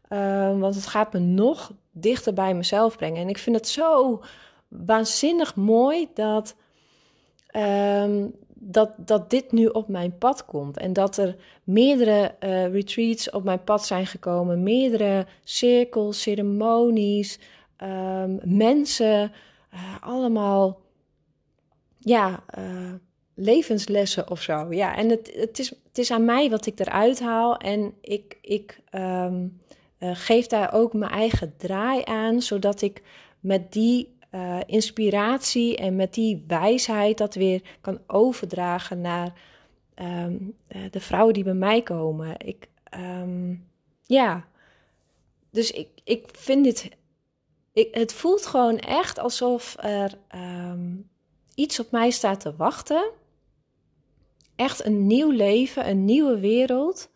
Uh, 0.09 0.59
want 0.59 0.75
het 0.75 0.85
gaat 0.85 1.13
me 1.13 1.19
nog 1.19 1.71
dichter 1.91 2.33
bij 2.33 2.53
mezelf 2.53 2.97
brengen. 2.97 3.21
En 3.21 3.29
ik 3.29 3.37
vind 3.37 3.55
het 3.55 3.67
zo 3.67 4.21
waanzinnig 4.67 5.55
mooi 5.55 6.07
dat. 6.13 6.55
Um, 7.55 8.33
dat, 8.59 8.91
dat 8.97 9.29
dit 9.29 9.51
nu 9.51 9.65
op 9.65 9.87
mijn 9.87 10.17
pad 10.17 10.45
komt. 10.45 10.77
En 10.77 10.93
dat 10.93 11.17
er 11.17 11.35
meerdere 11.63 12.35
uh, 12.39 12.71
retreats 12.71 13.29
op 13.29 13.43
mijn 13.43 13.63
pad 13.63 13.85
zijn 13.85 14.07
gekomen. 14.07 14.63
Meerdere 14.63 15.25
cirkels, 15.43 16.21
ceremonies, 16.21 17.39
um, 17.83 18.39
mensen. 18.43 19.31
Uh, 19.73 19.95
allemaal 20.01 20.81
ja, 21.99 22.43
uh, 22.57 22.93
levenslessen 23.33 24.29
of 24.29 24.41
zo. 24.41 24.73
Ja, 24.73 24.95
en 24.95 25.09
het, 25.09 25.31
het, 25.35 25.59
is, 25.59 25.69
het 25.69 25.97
is 25.97 26.11
aan 26.11 26.25
mij 26.25 26.49
wat 26.49 26.65
ik 26.65 26.79
eruit 26.79 27.19
haal. 27.19 27.57
En 27.57 27.93
ik, 28.01 28.37
ik 28.41 28.79
ehm, 28.89 29.47
eh, 29.97 30.11
geef 30.13 30.47
daar 30.47 30.73
ook 30.73 30.93
mijn 30.93 31.11
eigen 31.11 31.53
draai 31.57 32.01
aan, 32.03 32.41
zodat 32.41 32.81
ik 32.81 33.01
met 33.39 33.73
die 33.73 34.16
uh, 34.31 34.59
inspiratie 34.65 35.77
en 35.77 35.95
met 35.95 36.13
die 36.13 36.43
wijsheid 36.47 37.17
dat 37.17 37.35
weer 37.35 37.61
kan 37.81 37.99
overdragen 38.07 39.01
naar 39.01 39.33
um, 39.95 40.55
de 40.91 40.99
vrouwen 40.99 41.33
die 41.33 41.43
bij 41.43 41.53
mij 41.53 41.81
komen. 41.81 42.35
Ik, 42.39 42.67
um, 42.93 43.67
ja, 44.03 44.47
dus 45.51 45.71
ik, 45.71 45.87
ik 46.03 46.29
vind 46.31 46.63
dit. 46.63 46.89
Ik, 47.73 47.95
het 47.95 48.13
voelt 48.13 48.45
gewoon 48.45 48.79
echt 48.79 49.19
alsof 49.19 49.75
er 49.79 50.17
um, 50.35 51.09
iets 51.55 51.79
op 51.79 51.91
mij 51.91 52.09
staat 52.09 52.39
te 52.39 52.55
wachten. 52.55 53.09
Echt 54.55 54.85
een 54.85 55.07
nieuw 55.07 55.29
leven, 55.29 55.89
een 55.89 56.05
nieuwe 56.05 56.39
wereld. 56.39 57.09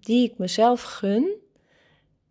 die 0.00 0.30
ik 0.30 0.38
mezelf 0.38 0.82
gun. 0.82 1.43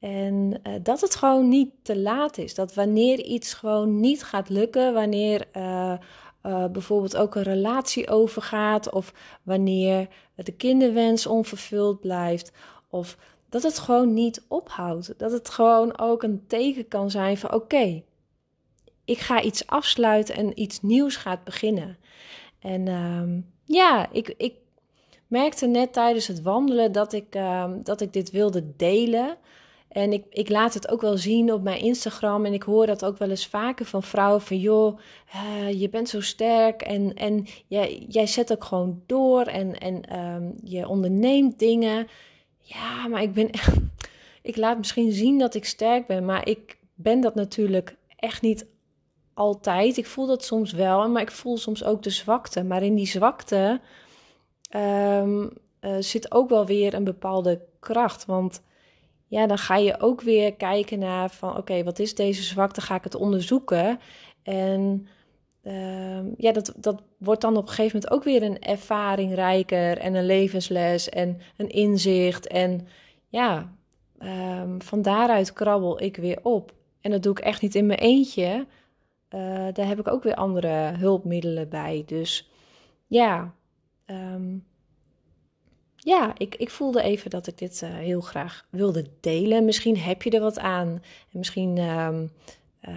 En 0.04 0.60
uh, 0.68 0.74
dat 0.82 1.02
het 1.02 1.16
gewoon 1.16 1.48
niet 1.48 1.70
te 1.82 1.98
laat 1.98 2.38
is. 2.38 2.56
Dat 2.56 2.74
wanneer 2.74 3.20
iets 3.20 3.54
gewoon 3.54 4.00
niet 4.00 4.24
gaat 4.24 4.50
lukken, 4.50 4.94
wanneer 4.94 5.48
uh, 5.58 5.94
uh, 6.46 6.66
bijvoorbeeld 6.66 7.18
ook 7.18 7.36
een 7.36 7.44
relatie 7.44 8.10
overgaat, 8.10 8.90
of 8.90 9.14
wanneer 9.44 10.08
de 10.36 10.52
kinderwens 10.52 11.28
onvervuld 11.28 12.00
blijft, 12.00 12.52
of 12.90 13.18
dat 13.50 13.64
het 13.64 13.80
gewoon 13.80 14.14
niet 14.14 14.46
ophoudt. 14.48 15.14
Dat 15.20 15.32
het 15.32 15.50
gewoon 15.50 16.00
ook 16.00 16.24
een 16.24 16.44
teken 16.48 16.88
kan 16.88 17.12
zijn 17.12 17.38
van 17.38 17.54
oké, 17.54 18.04
ik 19.06 19.20
ga 19.20 19.42
iets 19.42 19.68
afsluiten 19.68 20.36
en 20.36 20.60
iets 20.60 20.82
nieuws 20.82 21.16
gaat 21.16 21.44
beginnen. 21.44 21.98
En 22.60 22.88
um, 22.88 23.52
ja, 23.66 24.12
ik, 24.12 24.34
ik 24.38 24.56
merkte 25.28 25.68
net 25.68 25.94
tijdens 25.94 26.28
het 26.28 26.42
wandelen 26.42 26.92
dat 26.92 27.14
ik, 27.14 27.36
um, 27.36 27.84
dat 27.84 28.02
ik 28.02 28.14
dit 28.14 28.32
wilde 28.32 28.76
delen. 28.76 29.38
En 29.94 30.14
ik, 30.14 30.26
ik 30.30 30.50
laat 30.50 30.74
het 30.74 30.90
ook 30.90 31.02
wel 31.02 31.18
zien 31.18 31.54
op 31.54 31.64
mijn 31.64 31.82
Instagram. 31.82 32.46
En 32.46 32.54
ik 32.54 32.64
hoor 32.64 32.86
dat 32.86 33.06
ook 33.06 33.18
wel 33.18 33.30
eens 33.30 33.48
vaker 33.48 33.86
van 33.86 34.04
vrouwen: 34.04 34.42
van 34.42 34.58
joh, 34.58 35.00
uh, 35.36 35.82
je 35.82 35.90
bent 35.90 36.10
zo 36.10 36.22
sterk. 36.22 36.82
En, 36.82 37.14
en 37.14 37.46
jij, 37.68 38.06
jij 38.10 38.28
zet 38.28 38.52
ook 38.52 38.64
gewoon 38.64 39.02
door. 39.06 39.42
En, 39.42 39.80
en 39.80 40.20
um, 40.20 40.54
je 40.64 40.88
onderneemt 40.88 41.60
dingen. 41.60 42.08
Ja, 42.58 43.08
maar 43.08 43.22
ik 43.22 43.34
ben. 43.34 43.50
Ik 44.42 44.58
laat 44.58 44.78
misschien 44.78 45.12
zien 45.12 45.40
dat 45.40 45.56
ik 45.56 45.66
sterk 45.66 46.08
ben. 46.08 46.26
Maar 46.26 46.48
ik 46.48 46.78
ben 46.94 47.22
dat 47.22 47.36
natuurlijk 47.36 47.96
echt 48.16 48.42
niet 48.42 48.66
altijd. 49.34 49.98
Ik 49.98 50.06
voel 50.06 50.28
dat 50.28 50.44
soms 50.44 50.72
wel. 50.72 51.10
Maar 51.10 51.22
ik 51.22 51.32
voel 51.32 51.58
soms 51.58 51.84
ook 51.84 52.04
de 52.04 52.10
zwakte. 52.10 52.64
Maar 52.64 52.84
in 52.84 52.96
die 52.96 53.08
zwakte 53.08 53.82
um, 54.76 55.50
uh, 55.82 55.96
zit 56.00 56.32
ook 56.32 56.50
wel 56.50 56.66
weer 56.66 56.94
een 56.94 57.04
bepaalde 57.04 57.62
kracht. 57.80 58.26
Want 58.26 58.62
ja, 59.34 59.48
dan 59.48 59.58
ga 59.58 59.75
je 59.75 60.00
ook 60.00 60.22
weer 60.22 60.56
kijken 60.56 61.00
naar 61.00 61.30
van 61.30 61.58
oké, 61.58 61.84
wat 61.84 62.00
is 62.00 62.16
deze 62.16 62.44
zwakte? 62.44 62.82
Ga 62.82 62.96
ik 62.96 63.04
het 63.04 63.16
onderzoeken? 63.16 64.00
En 64.44 65.08
uh, 65.63 66.38
ja, 66.38 66.52
dat, 66.52 66.74
dat 66.78 67.02
wordt 67.18 67.42
dan 67.42 67.58
op 67.58 67.68
een 67.68 67.74
gegeven 67.74 68.00
moment 68.00 68.12
ook 68.12 68.24
weer 68.24 68.44
een 68.44 68.62
ervaring 68.62 69.36
rijker 69.36 69.98
en 69.98 70.13
een 70.13 70.25
levensles 70.25 71.10
en 71.10 71.40
een 71.58 71.70
inzicht. 71.70 72.48
En 72.48 72.88
ja, 73.28 73.74
um, 74.20 74.82
van 74.82 75.02
daaruit 75.02 75.54
krabbel 75.54 76.02
ik 76.02 76.16
weer 76.16 76.40
op. 76.44 76.74
En 77.02 77.12
dat 77.12 77.24
doe 77.24 77.32
ik 77.32 77.40
echt 77.40 77.62
niet 77.62 77.75
in 77.75 77.86
mijn 77.86 78.00
eentje. 78.00 78.68
Uh, 79.30 79.68
daar 79.74 79.88
heb 79.88 80.00
ik 80.00 80.08
ook 80.08 80.24
weer 80.24 80.36
andere 80.36 80.92
hulpmiddelen 80.98 81.70
bij. 81.70 82.04
Dus 82.06 82.50
ja, 83.08 83.54
um, 84.06 84.66
ja, 86.04 86.34
ik, 86.38 86.56
ik 86.56 86.70
voelde 86.70 87.02
even 87.02 87.30
dat 87.30 87.48
ik 87.48 87.58
dit 87.58 87.82
uh, 87.84 87.89
heel 87.94 88.22
graag 88.22 88.66
wilde 88.70 89.06
delen. 89.20 89.66
Misschien 89.66 89.98
heb 89.98 90.22
je 90.22 90.30
er 90.30 90.42
wat 90.42 90.60
aan. 90.60 90.88
En 91.32 91.38
misschien 91.38 91.78
um, 91.78 92.32
uh, 92.89 92.96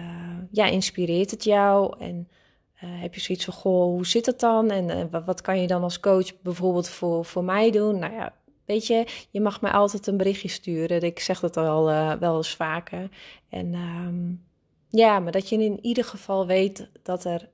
ja, 0.51 0.65
inspireert 0.65 1.31
het 1.31 1.43
jou. 1.43 1.95
En 1.99 2.27
uh, 2.75 3.01
heb 3.01 3.13
je 3.13 3.21
zoiets 3.21 3.45
van, 3.45 3.53
goh, 3.53 3.83
hoe 3.83 4.05
zit 4.05 4.25
het 4.25 4.39
dan? 4.39 4.71
En 4.71 5.09
wat, 5.25 5.41
kan 5.41 5.61
je 5.61 5.67
dan 5.67 5.83
als 5.83 5.99
coach 5.99 6.41
bijvoorbeeld 6.41 6.89
voor, 6.89 7.25
voor 7.25 7.43
mij 7.43 7.71
doen? 7.71 7.99
Nou 7.99 8.13
ja, 8.13 8.33
weet 8.65 8.87
je, 8.87 9.05
je 9.29 9.41
mag 9.41 9.61
mij 9.61 9.71
altijd 9.71 10.07
een 10.07 10.17
berichtje 10.17 10.47
sturen. 10.47 11.01
Ik 11.01 11.19
zeg 11.19 11.39
dat 11.39 11.57
al 11.57 11.85
wel 12.19 12.37
eens 12.37 12.55
vaker. 12.55 13.09
En 13.49 13.73
um, 13.73 14.45
ja, 14.89 15.19
maar 15.19 15.31
dat 15.31 15.49
je 15.49 15.63
in 15.63 15.79
ieder 15.81 16.03
geval 16.03 16.47
weet 16.47 16.89
dat 17.03 17.23
er 17.23 17.49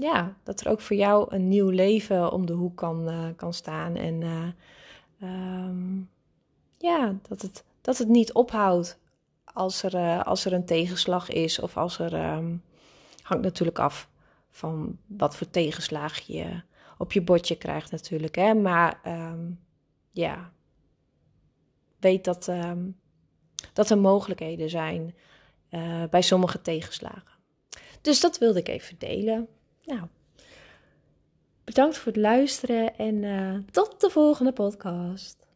ja, 0.00 0.36
dat 0.42 0.60
er 0.60 0.70
ook 0.70 0.80
voor 0.80 0.96
jou 0.96 1.34
een 1.34 1.48
nieuw 1.48 1.68
leven 1.68 2.32
om 2.32 2.46
de 2.46 2.52
hoek 2.52 2.76
kan, 2.76 3.08
uh, 3.08 3.26
kan 3.36 3.54
staan. 3.54 3.96
En 3.96 4.20
uh, 4.20 5.64
um, 5.66 6.10
ja, 6.78 7.14
dat 7.28 7.42
het, 7.42 7.64
dat 7.80 7.98
het 7.98 8.08
niet 8.08 8.32
ophoudt 8.32 8.98
als 9.44 9.82
er, 9.82 9.94
uh, 9.94 10.22
als 10.22 10.44
er 10.44 10.52
een 10.52 10.64
tegenslag 10.64 11.28
is. 11.30 11.58
Of 11.58 11.76
als 11.76 11.98
er. 11.98 12.34
Um, 12.34 12.62
hangt 13.22 13.44
natuurlijk 13.44 13.78
af 13.78 14.08
van 14.50 14.98
wat 15.06 15.36
voor 15.36 15.50
tegenslag 15.50 16.18
je 16.18 16.62
op 16.98 17.12
je 17.12 17.22
bordje 17.22 17.56
krijgt, 17.56 17.90
natuurlijk. 17.90 18.34
Hè? 18.34 18.54
Maar 18.54 19.00
um, 19.06 19.60
ja, 20.10 20.52
weet 21.98 22.24
dat, 22.24 22.50
dat 23.72 23.90
er 23.90 23.98
mogelijkheden 23.98 24.70
zijn 24.70 25.14
bij 26.10 26.22
sommige 26.22 26.62
tegenslagen. 26.62 27.38
Dus 28.00 28.20
dat 28.20 28.38
wilde 28.38 28.58
ik 28.58 28.68
even 28.68 28.98
delen. 28.98 29.48
Nou, 29.90 30.06
bedankt 31.64 31.96
voor 31.96 32.12
het 32.12 32.20
luisteren 32.20 32.96
en 32.96 33.22
uh, 33.22 33.58
tot 33.70 34.00
de 34.00 34.10
volgende 34.10 34.52
podcast. 34.52 35.46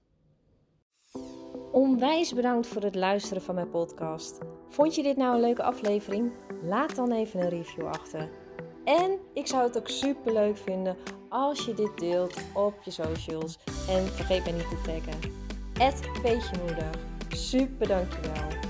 Onwijs 1.72 2.34
bedankt 2.34 2.66
voor 2.66 2.82
het 2.82 2.94
luisteren 2.94 3.42
van 3.42 3.54
mijn 3.54 3.70
podcast. 3.70 4.38
Vond 4.68 4.94
je 4.94 5.02
dit 5.02 5.16
nou 5.16 5.34
een 5.34 5.40
leuke 5.40 5.62
aflevering? 5.62 6.32
Laat 6.62 6.96
dan 6.96 7.12
even 7.12 7.40
een 7.40 7.48
review 7.48 7.86
achter. 7.86 8.30
En 8.84 9.18
ik 9.34 9.46
zou 9.46 9.62
het 9.62 9.78
ook 9.78 9.88
super 9.88 10.32
leuk 10.32 10.56
vinden 10.56 10.96
als 11.28 11.64
je 11.64 11.74
dit 11.74 11.98
deelt 11.98 12.36
op 12.54 12.74
je 12.82 12.90
socials. 12.90 13.58
En 13.88 14.06
vergeet 14.06 14.44
mij 14.44 14.52
niet 14.52 14.68
te 14.68 14.80
taggen. 14.84 16.22
Peetje 16.22 16.58
Moeder. 16.58 16.90
Super 17.28 17.88
dankjewel. 17.88 18.63